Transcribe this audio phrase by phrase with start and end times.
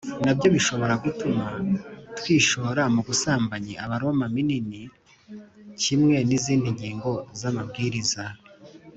[0.25, 1.45] na byo bishobora gutuma
[2.17, 4.81] twishora mu busambanyi Abaroma minini
[5.81, 8.23] kimwe n izindi ngingo z amabwiriza